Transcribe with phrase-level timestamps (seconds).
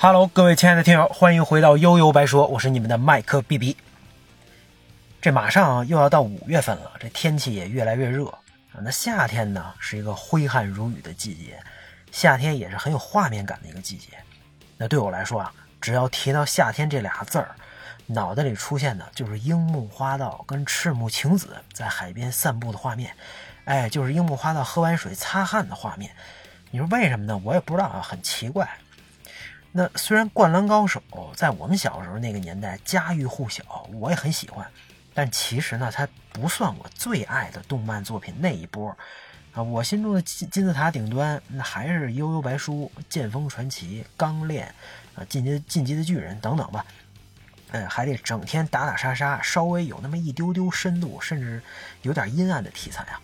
[0.00, 3.76] Hello，各位亲爱的听友，欢迎回到悠悠白说，我是你们的麦克 B B。
[5.20, 8.38] 这马上又要到五月份了，这天气也越来越热啊。
[8.80, 11.60] 那夏天呢，是一个挥汗如雨的季节，
[12.12, 14.10] 夏天也是很有画面感的一个季节。
[14.76, 17.56] 那对我来说啊，只要提到夏天这俩字儿，
[18.06, 23.12] 脑袋里出现的就是樱木花道跟赤木晴子在海边散步的画面，
[23.64, 26.12] 哎，就是樱木花道喝完水擦汗的画面。
[26.70, 27.36] 你说为什么呢？
[27.42, 28.68] 我也不知道啊，很奇怪。
[29.70, 31.02] 那虽然《灌篮高手》
[31.34, 34.66] 在我们小时候那个年代家喻户晓，我也很喜欢，
[35.14, 38.96] 但其实呢，它不算我最爱的动漫作品那一波
[39.52, 39.62] 啊。
[39.62, 44.74] 我心中的金金字塔顶端，那还是《悠悠白书》《剑锋传奇》《钢炼》
[45.20, 46.84] 啊，《进击进击的巨人》等等吧。
[47.70, 51.62] 嗯，还得整天打打杀杀，稍微有那么一丢丢深度，甚至
[52.00, 53.20] 有点阴暗的题材啊。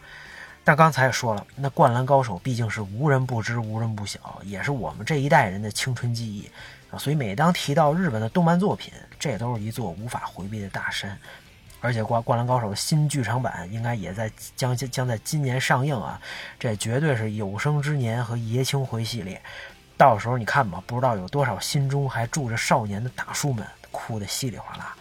[0.66, 6.50] 但刚才也说了，那《灌篮高手》毕竟是无人不知、无人不晓，也是我们这一代人的青春记忆
[6.90, 6.96] 啊。
[6.98, 11.18] 所以每当提到日本的动漫作品，这都是一座无法回避的大山。
[11.80, 16.18] 而且《灌灌篮高手》的新剧场版应该也在将将在今年上映啊，
[16.58, 19.38] 这绝对是有生之年和爷青回系列。
[19.98, 24.96] 到时候你看吧，不知道有多少心中还住着少年的大叔们哭得稀里哗啦。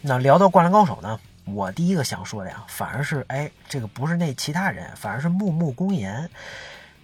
[0.00, 1.20] 那聊到《灌篮高手》呢？
[1.46, 6.28] 我第一个想说的呀，反而是哎，这个不是那其他人，反而是木木公言。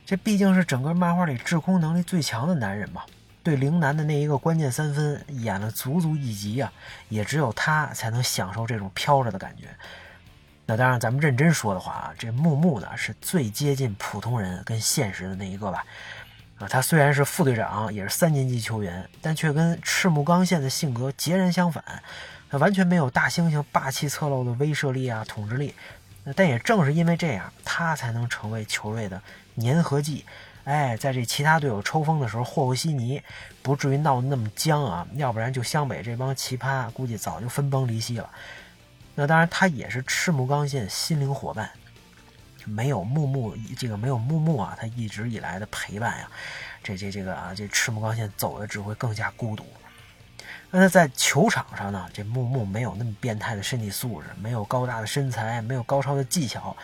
[0.05, 3.03] 这毕竟是整个漫画里制空能力最强的男人嘛，
[3.45, 6.73] 对陵南的那一个关键三分演了足足一集啊，
[7.09, 9.69] 也只有他才能享受这种飘着的感觉。
[10.67, 15.85] 那当然，咱们认真说的话啊，这木木呢是最接近普通人跟现实的那一个吧。
[16.68, 21.82] 他虽然是副队长，也是三年级球员，但却跟赤木刚宪的性格截然相反。
[22.50, 25.74] 他完全没有大猩猩霸气侧漏的威慑力啊，统治力。
[26.36, 29.20] 但也正是因为这样，他才能成为球队的
[29.56, 30.24] 粘合剂。
[30.64, 33.20] 哎，在这其他队友抽风的时候和和稀泥，
[33.62, 35.06] 不至于闹得那么僵啊。
[35.17, 38.30] 要不然就湘北这帮奇葩，估计早就分崩离析了。
[39.14, 41.68] 那当然，他也是赤木刚宪心灵伙伴。
[42.67, 46.28] 没有木木，这个没有木木啊，他一直以来的陪伴呀，
[46.83, 49.67] 这这这个啊，这赤木刚宪走的只会更加孤独。
[50.70, 52.08] 那他在球场上呢？
[52.14, 56.74] 这木木没有那么变态的身体素质，没有高大的身材，没有高超的技巧，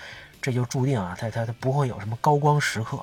[0.43, 3.03] 这就注定啊，他他他不会有什么高光时刻。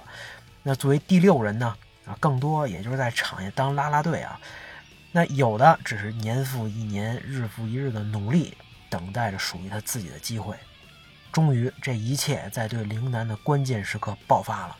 [0.62, 1.76] 那作为第六人呢？
[2.06, 4.40] 啊，更多也就是在场下当拉拉队啊。
[5.12, 8.56] 那有的只是年复一年、日复一日的努力，
[8.88, 10.56] 等待着属于他自己的机会。
[11.36, 14.78] 终于，这一切在对陵南的关键时刻爆发了，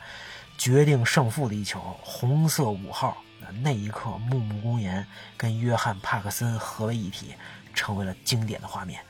[0.56, 3.18] 决定胜负的一球，红色五号。
[3.60, 5.06] 那一刻，木木公园
[5.36, 7.34] 跟约翰·帕克森合为一体，
[7.74, 9.02] 成为了经典的画面。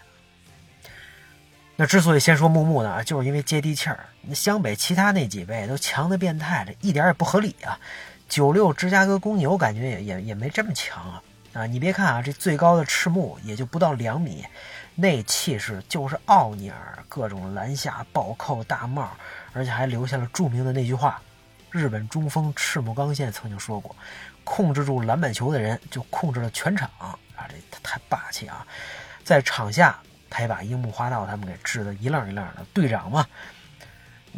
[1.77, 4.07] 那之所以先说木木呢，就是因为接地气儿。
[4.23, 7.79] 那湘北其他那几位都强的变态，这一点也不合理啊！
[8.29, 11.23] 九六芝加哥公牛感觉也也也没这么强啊！
[11.53, 14.45] 啊，你别看啊，这最高的赤木也就不到两米，
[14.99, 19.11] 那气势就是奥尼尔，各种篮下暴扣大帽，
[19.53, 21.21] 而且还留下了著名的那句话。
[21.71, 23.95] 日本中锋赤木刚宪曾经说过
[24.43, 27.19] ：“控制住篮板球的人，就控制了全场。”啊，
[27.71, 28.67] 这太霸气啊！
[29.23, 29.99] 在场下，
[30.31, 32.65] 他也把樱木花道他们给治得一愣一愣的。
[32.73, 33.27] 队长嘛，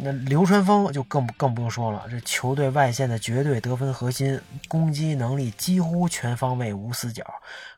[0.01, 2.07] 那流川枫就更更不用说了。
[2.09, 4.39] 这球队外线的绝对得分核心，
[4.69, 7.25] 攻击能力几乎全方位无死角，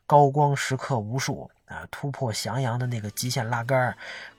[0.06, 1.86] 高光时刻无数啊！
[1.90, 3.96] 突破翔阳的那个极限拉杆，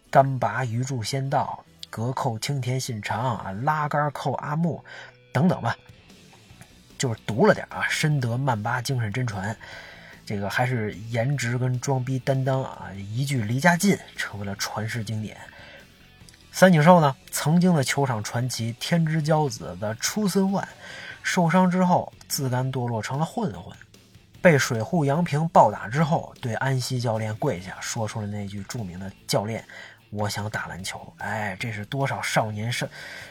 [0.09, 4.83] 干拔鱼柱先到，隔扣青田信长啊，拉杆扣阿木。
[5.33, 5.75] 等等吧，
[6.97, 9.57] 就是毒了点啊，深得曼巴精神真传，
[10.25, 15.35] 这个还是颜值跟装逼担当啊，一句离家近成为了传世经典。
[16.55, 20.65] 三井寿呢，曾经的球场传奇，天之骄子的出森万，
[21.23, 23.75] 受伤之后自甘堕落成了混混，
[24.39, 29.65] 被水户洋平暴打之后，对安西教练跪下，说出了那句著名的“教练”。
[30.11, 32.85] 我想打篮球，哎，这是多少少年少，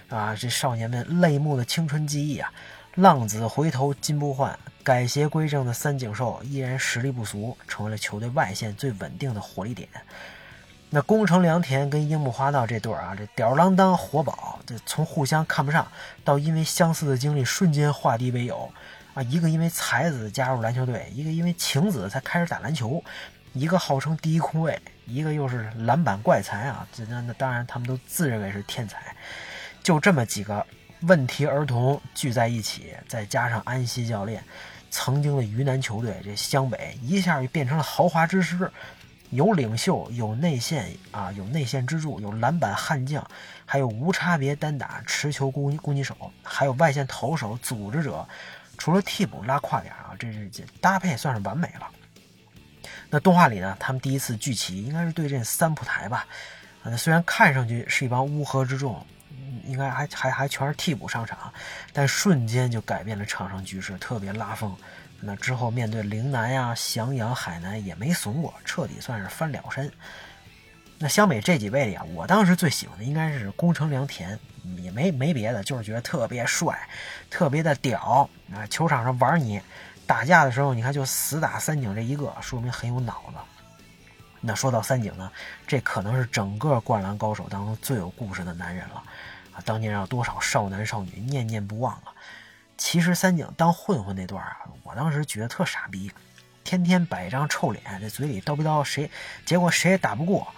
[0.09, 2.53] 啊，这少年们泪目的青春记忆啊！
[2.97, 9.89] 浪子回头金不换，改邪归正的三井寿依然实力不俗，成为了球队外线最稳定的火力点。
[10.95, 15.91] 那宫城良田跟樱木花道这对啊，这吊儿郎当活宝，这从互相看不上
[16.23, 18.71] 到因为相似的经历瞬间化敌为友
[19.15, 19.23] 啊！
[19.23, 23.03] 一个因为才子加入篮球队，一个因为晴子才开始打篮球。
[23.55, 26.87] 一个号称第一空位，一个又是篮板怪才啊！
[26.93, 29.17] 这那那当然，他们都自认为是天才。
[29.83, 30.67] 就这么几个
[31.01, 34.45] 问题儿童聚在一起，再加上安西教练，
[34.91, 38.71] 曾经的鱼腩球队这湘北一下就变成了豪华之师，
[39.33, 43.27] 有领袖，有内线啊，有内线支柱，有篮板悍将，
[43.65, 48.29] 还有无差别单打持球攻攻击手，还有外线投手组织者。
[48.77, 51.89] 除了替补拉胯点啊，这是这搭配算是完美了。
[53.09, 56.27] 那动画里呢，他们第一次聚齐应该是对阵三浦台吧？
[56.83, 59.07] 啊，虽然看上去是一帮乌合之众，
[59.65, 61.51] 应该还还还全是替补上场，
[61.93, 64.77] 但瞬间就改变了场上局势，特别拉风。
[65.25, 69.91] 那之后面对陵南呀、翔阳、海南也没怂过，彻底算是翻了身。
[70.99, 74.39] 那湘北这几位里啊，我当时最喜欢的应该是宫城良田，
[74.79, 76.77] 也没没别的，就是觉得特别帅，
[77.31, 78.67] 特别的屌啊！
[78.67, 79.61] 球场上玩你，
[80.07, 83.39] 打架的时候你看就死打三井这一个，说明很有脑子。
[84.41, 85.31] 那说到三井呢，
[85.69, 89.03] 这可能是整个灌篮高手当中最有故事的男人了
[89.55, 89.63] 啊！
[89.65, 92.15] 当年让多少少男少女念念不忘啊！
[92.83, 96.11] 其实三井当混混那段啊，我当时觉得特傻逼，
[96.65, 99.09] 天天摆一张臭脸，在嘴里叨逼叨，谁
[99.47, 100.49] 结果谁也打不过。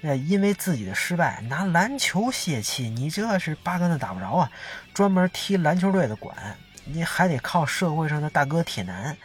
[0.00, 4.50] 那因为自己的失败拿篮球泄气，你这是八竿子打不着啊！
[4.94, 9.16] 专门踢篮球队的管，你还得靠社会上的大哥铁男，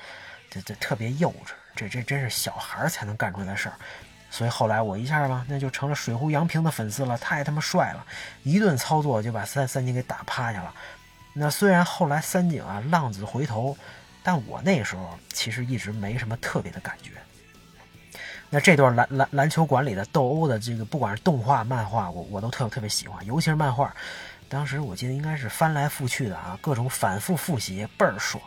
[0.50, 3.76] 这这特别幼稚，这这真是小孩才能干出来的事儿。
[4.32, 8.04] 所以后来我一下吧，那就成了水户洋平的粉丝了，太他妈帅了，
[8.42, 10.74] 一顿操作就把三三井给打趴下了。
[11.40, 13.78] 那虽然后来三井啊浪子回头，
[14.24, 17.12] 但我那时候其实一直没什么特别的感觉。
[18.50, 23.94] 那这段篮篮篮球馆里的斗殴的这个，不管是动画、漫画，我我都特特别喜欢，尤其是漫画。
[24.50, 28.42] 当时我记得应该是翻来覆去的啊，各种反复复习，倍儿爽。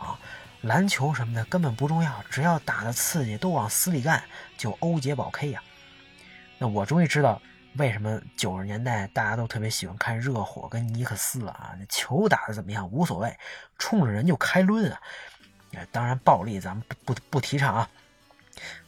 [0.61, 4.21] 篮球什么的根本不重要，只要打的刺激，都往死里干，
[4.57, 5.61] 就欧杰保 K 呀。
[6.57, 7.41] 那我终于知道
[7.77, 11.73] 为什么九十年代大家都特别喜欢看热火跟尼克斯了啊！
[11.79, 13.33] 那球打的怎么样无所谓，
[13.77, 14.99] 冲着人就开抡啊！
[15.89, 17.89] 当然暴力咱们不不不提倡啊。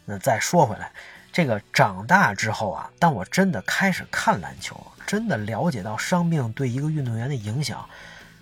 [0.03, 0.91] 那再说回来，
[1.31, 7.88] 这个长大之后啊，当我真的开始看篮球，真的了解到伤病对一个运动员的影响，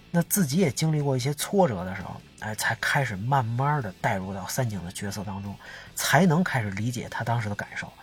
[0.09, 5.55] 那自己也经历过一些挫折的时候，哎，才开始慢慢的带入到三井的角色当中，
[5.93, 7.93] 才能开始理解他当时的感受。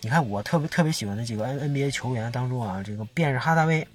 [0.00, 3.86] 你看，我特别特别喜欢的几个 N NBA 球员当中啊，这个便是哈达威、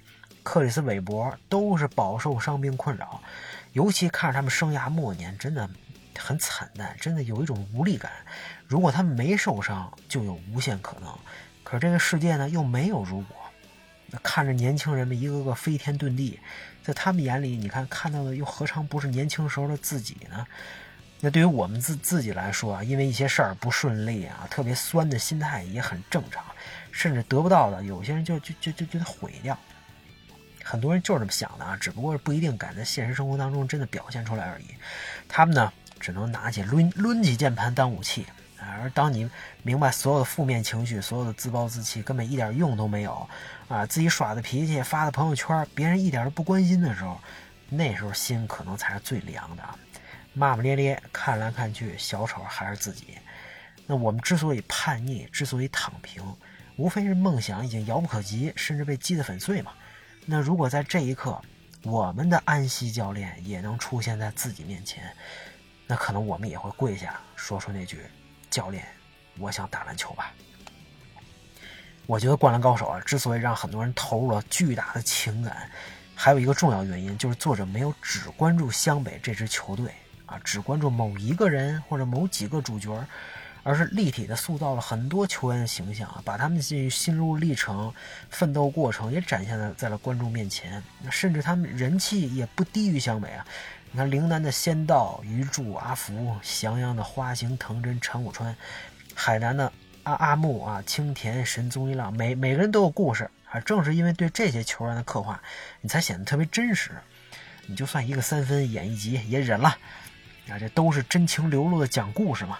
[0.42, 3.20] 克里斯韦伯，都是饱受伤病困扰，
[3.72, 5.68] 尤其看着他们生涯末年，真的。
[6.18, 8.12] 很惨淡，真的有一种无力感。
[8.68, 11.10] 如果他们没受伤，就有无限可能。
[11.64, 13.36] 可是这个世界呢，又没有如果。
[14.22, 16.38] 看着年轻人们一个个飞天遁地，
[16.82, 20.46] 在他们眼里，你看看到的又何尝不是年轻时候的自己呢？
[21.24, 26.44] 那对于我们自自己来说啊，因为一些事儿不顺利啊，特别酸的心态也很正常。
[26.90, 29.56] 甚至得不到的，有些人就就就就就得毁掉。
[30.64, 34.66] 很多人就是这么想的啊，只不过是不一定敢在现实生活当中真的表现出来而已。
[35.28, 35.72] 他们呢？
[36.00, 38.26] 只能拿起抡抡起键盘当武器，
[38.58, 39.30] 而当你
[39.62, 43.28] 明白所有的负面情绪、所有的自暴自弃根本一点用都没有，
[43.68, 47.20] 啊，自己耍的脾气发的朋友圈，别人一点都不关心的时候，
[47.68, 49.62] 那时候心可能才是最凉的。
[50.34, 53.18] 骂骂咧咧，看来看去，小丑还是自己。
[53.86, 56.22] 那我们之所以叛逆，之所以躺平，
[56.76, 59.72] 无非是梦想已经遥不可及，甚至被击得粉碎嘛。
[60.24, 61.40] 那如果在这一刻，
[61.82, 65.14] 我们的安西教练也能出现在自己面前。
[65.86, 68.00] 那可能我们也会跪下说出那句
[68.48, 68.86] ：“教练，
[69.38, 70.32] 我想打篮球吧。”
[72.06, 75.68] 我觉得《灌篮高手》啊，之所以让很多人投入了巨大的情感，
[76.14, 79.92] 还有一个重要原因就是作者没有只关注湘北这支球队
[80.32, 83.06] 啊，只关注某一个人或者某几个主角，
[83.62, 87.92] 而是立体的塑造了很多球员的形象啊，把他们这心路历程、
[88.30, 93.44] 奋斗过程也展现在在了观众面前，甚至他们人气也不低于湘北啊。
[93.90, 98.56] 你看，陵南的仙道、鱼柱、阿福，翔阳的花形、藤真、陈武川，
[99.14, 99.70] 海南的
[100.04, 103.60] 阿阿木啊、青田、神宗一郎，每每个人都有故事啊。
[103.60, 105.42] 正是因为对这些球员的刻画，
[105.82, 106.90] 你才显得特别真实。
[107.66, 109.76] 你就算一个三分演一集也忍了
[110.48, 112.58] 啊，这都是真情流露的讲故事嘛。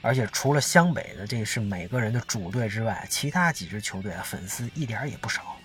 [0.00, 5.56] 而且除了湘北的这是每个人的主队之外，其他几支球队啊粉丝一点也不少。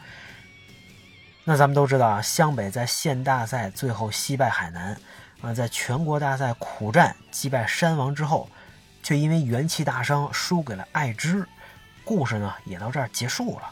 [1.44, 4.96] 那咱们都知道啊，湘北在县大赛最后惜败海南，
[5.42, 8.50] 啊，在全国大赛苦战击败山王之后，
[9.02, 11.48] 却因为元气大伤输给了爱知，
[12.04, 13.72] 故事呢也到这儿结束了。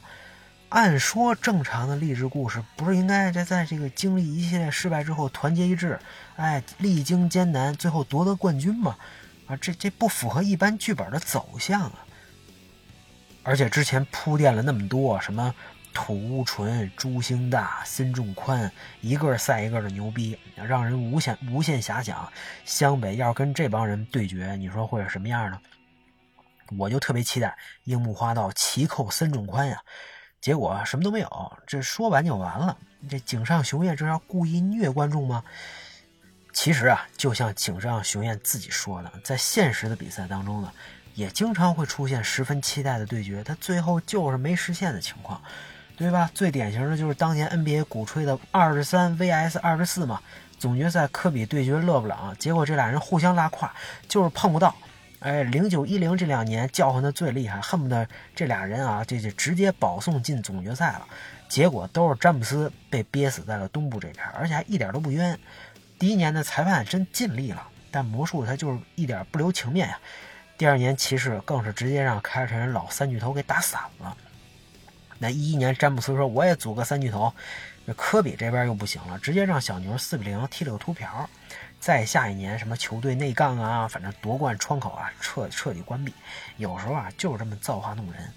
[0.69, 5.99] 按说正常的励志故事不是应该在在这个经历一系列失败之后团结一致，
[6.35, 8.97] 哎，历经艰难最后夺得冠军吗？
[9.47, 12.05] 啊，这这不符合一般剧本的走向啊！
[13.43, 15.53] 而且之前铺垫了那么多什么。
[15.97, 18.69] 土屋纯、朱星大、孙仲宽，
[18.99, 22.29] 一个赛一个的牛逼，让人无限无限遐想。
[22.65, 25.57] 湘北要是跟这帮人对决，你说会是什么样呢？
[26.77, 29.81] 我就特别期待樱木花道奇扣孙仲宽呀，
[30.45, 32.77] 结果什么都没有，这说完就完了。
[33.09, 35.43] 这井上雄彦这要故意虐观众吗？
[36.53, 40.71] 其实啊，就像井上雄彦自己说的，在现实的比赛当中呢，
[41.15, 45.41] 也经常会出现十分期待的对决，他最后就是没实现的情况，
[45.97, 46.29] 对吧？
[46.35, 50.21] 最典型的就是当年 NBA 鼓吹的二十三 VS 二十四嘛，
[50.59, 53.73] 总决赛科比对决勒布朗，结果这俩人互相拉胯，
[54.07, 54.75] 就是碰不到。
[55.25, 61.07] 哎，零九一零这两年叫唤的最厉害，恨不得这俩人啊，这就直接保送进总决赛了。
[61.49, 65.39] 结果都是詹姆斯被憋死在了东部这边，而且还一点都不冤。
[65.97, 69.97] 第一年的裁判真尽力了，但魔术他就是一点不留情面呀。
[70.59, 74.15] 第二年骑士更是直接让凯尔特人老三巨头给打散了。
[75.17, 77.33] 那一一年詹姆斯说我也组个三巨头，
[77.85, 81.27] 那科比这边又不行了，直接让小牛四比零踢了个秃瓢。
[81.85, 86.11] 再下一年，什么球队内杠啊，反正夺冠窗口啊，彻彻底关闭。
[86.57, 88.33] 有时候啊，就是这么造化弄人。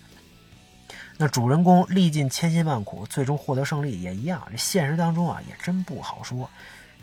[1.16, 4.46] 那主人公历尽千辛万苦，最终获得胜利也一样。
[4.50, 6.50] 这现实当中啊，也真不好说。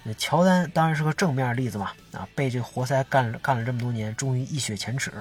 [0.04, 5.12] 那乔丹当然是个正面例子嘛，啊，被这活塞干了干了这么多年，终于一雪前耻。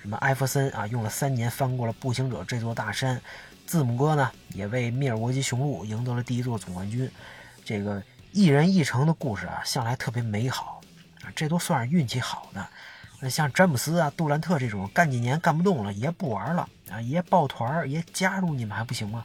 [0.00, 3.20] 什么艾弗森啊，用了三年翻过了步行者这座大山。
[3.66, 7.10] 字母哥呢，也为密尔沃基雄鹿赢得了第一座总冠军。
[7.64, 8.00] 这个。
[8.32, 10.80] 一人一城的故事啊，向来特别美好
[11.22, 12.64] 啊，这都算是运气好的。
[13.18, 19.24] 那像詹姆斯啊、杜兰特这种干几年干不动了，爷不玩了啊，爷抱团爷加入你们还不行吗？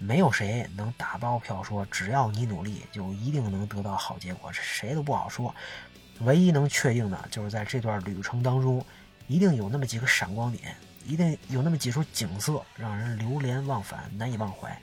[0.00, 5.54] 没有谁能打包票说只要你努力就一定能得到好结果，这谁都不好说。
[6.22, 8.84] 唯一能确定的就是在这段旅程当中，
[9.28, 10.74] 一定有那么几个闪光点，
[11.06, 14.76] 一定有那么几处景色让人流连忘返、难以忘怀。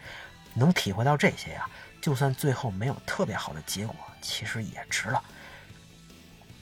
[0.54, 1.70] 能体会到这些呀。
[2.02, 5.22] 就算最后没有特别好的结果，其实也值了。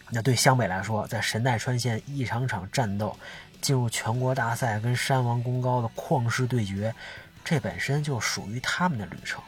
[0.10, 3.18] 那对湘北来说，在神奈川县一场场战斗，
[3.62, 6.96] 进入全国大赛跟山王功高的旷世对决，
[7.44, 9.44] 这本身就属于他们的旅程。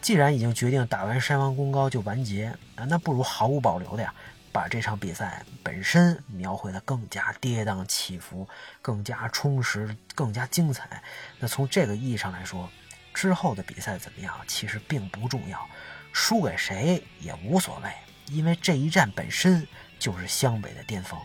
[0.00, 4.14] 既然已经决定打完山王功高就完结啊，那不如毫无保留的呀，
[4.52, 8.46] 把这场比赛本身描绘的更加跌宕起伏，
[8.82, 11.02] 更加充实，更加精彩。
[11.38, 12.70] 那从这个意义上来说。
[13.18, 15.68] 之后的比赛怎么样，其实并不重要，
[16.12, 17.90] 输给谁也无所谓，
[18.26, 19.66] 因为这一战本身
[19.98, 21.18] 就是湘北的巅峰，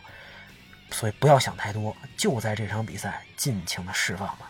[0.89, 4.50] 所以不要想太多，就在这场比赛尽情的释放吧。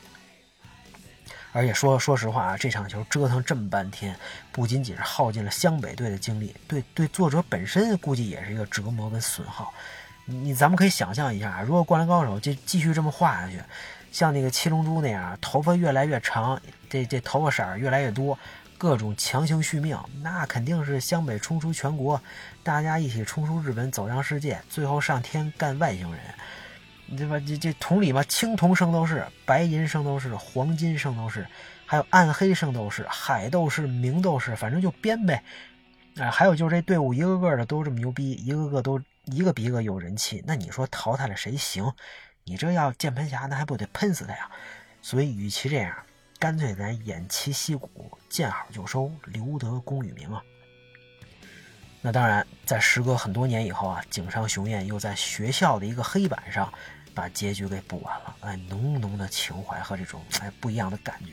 [1.51, 4.17] 而且说说实话啊，这场球折腾这么半天，
[4.53, 9.73] 不仅仅是耗尽了湘北队的精力，对对作者本身估计也是一个折磨跟损耗。
[10.23, 13.61] 你咱们可以想象一下，如果《灌篮高手》继继续这么画下去。
[14.13, 18.37] 像那个七龙珠那样，头发越来越长，这这头发色儿越来越多，
[18.77, 22.21] 各种强行续命，那肯定是湘北冲出全国，
[22.61, 27.39] 大家一起冲出日本，走向世界，最后上天干外星人，对吧？
[27.39, 31.47] 这这同理嘛，青铜圣斗士、白银圣斗士、黄金圣斗士，
[31.87, 35.43] 还有暗黑圣斗士、海斗士、明斗士，反正就编呗。
[36.17, 41.91] 啊，还有就是这队伍一个个的都这么牛逼，一个个都一个比一个有人气，那你说淘汰了谁行？
[42.45, 44.49] 你这要键盘侠，那还不得喷死他呀？
[45.01, 45.95] 所以，与其这样，
[46.39, 50.43] 干脆咱偃旗息鼓，见好就收，留得功与名啊。
[52.01, 56.73] 那当然，在时隔很多年以后啊，井上雄彦又在学校的一个黑板上
[57.13, 58.35] 把结局给补完了。
[58.41, 61.31] 哎，浓浓的情怀和这种哎不一样的感觉。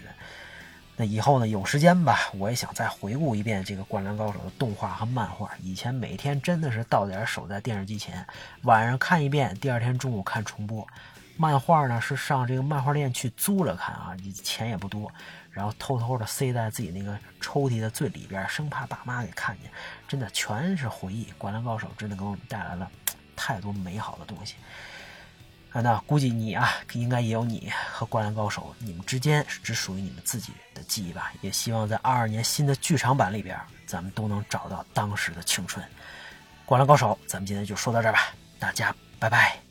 [1.01, 5.51] 那以后呢，有时间吧，我也想再回顾一遍这个《灌篮高手》的动画和漫画。
[5.63, 8.23] 以前每天真的是到点守在电视机前，
[8.65, 10.87] 晚上看一遍，第二天中午看重播。
[11.39, 14.15] 漫画呢是上这个漫画店去租着看啊，
[14.45, 15.11] 钱也不多，
[15.51, 19.71] 然后偷偷的塞在自己那个抽屉的最里边，生怕爸妈给看见。
[20.07, 22.87] 真的全是回忆，《灌篮高手》真的给我们带来了
[23.35, 24.57] 太多美好的东西。
[25.73, 31.33] 啊，那估计你啊，应该也有你和《灌篮高手》，你们之间只属于你们自己的记忆吧。
[31.43, 35.85] 也希望在二二年新的剧场版里边，咱们都能找到当时的青春。
[36.67, 39.70] 《灌篮高手》，咱们今天就说到这儿吧，大家拜拜。